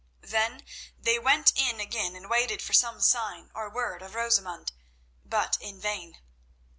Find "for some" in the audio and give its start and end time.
2.59-3.01